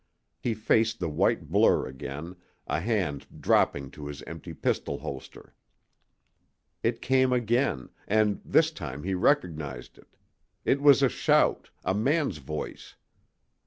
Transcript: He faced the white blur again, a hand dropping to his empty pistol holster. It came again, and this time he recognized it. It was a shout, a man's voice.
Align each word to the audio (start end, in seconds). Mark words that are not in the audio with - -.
He 0.39 0.55
faced 0.55 0.99
the 0.99 1.07
white 1.09 1.49
blur 1.51 1.85
again, 1.85 2.35
a 2.65 2.79
hand 2.79 3.27
dropping 3.39 3.91
to 3.91 4.07
his 4.07 4.23
empty 4.23 4.51
pistol 4.51 4.97
holster. 4.97 5.53
It 6.81 7.03
came 7.03 7.31
again, 7.31 7.89
and 8.07 8.41
this 8.43 8.71
time 8.71 9.03
he 9.03 9.13
recognized 9.13 9.99
it. 9.99 10.15
It 10.65 10.81
was 10.81 11.03
a 11.03 11.09
shout, 11.09 11.69
a 11.85 11.93
man's 11.93 12.39
voice. 12.39 12.95